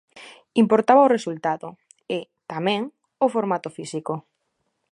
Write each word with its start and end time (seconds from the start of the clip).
Importaba 0.63 1.05
o 1.07 1.11
resultado 1.15 1.67
e, 2.17 2.19
tamén, 2.51 2.81
o 3.25 3.27
formato 3.35 3.69
físico. 3.77 4.13